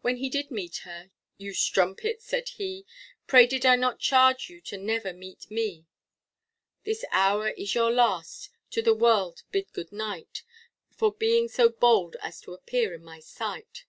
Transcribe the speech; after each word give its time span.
When 0.00 0.16
he 0.16 0.30
did 0.30 0.50
meet 0.50 0.76
her, 0.84 1.10
you 1.36 1.52
strumpet, 1.52 2.22
said 2.22 2.48
he, 2.48 2.86
Pray 3.26 3.46
did 3.46 3.62
not 3.64 3.94
I 3.96 3.98
charge 3.98 4.48
you 4.48 4.62
to 4.62 4.78
never 4.78 5.12
meet 5.12 5.50
me; 5.50 5.84
This 6.84 7.04
hour 7.12 7.50
is 7.50 7.74
your 7.74 7.90
last, 7.92 8.48
to 8.70 8.80
the 8.80 8.94
world 8.94 9.42
bid 9.50 9.70
good 9.74 9.92
night, 9.92 10.44
For 10.96 11.12
being 11.12 11.48
so 11.48 11.68
bold 11.68 12.16
as 12.22 12.40
to 12.40 12.54
appear 12.54 12.94
in 12.94 13.04
my 13.04 13.20
sight. 13.20 13.84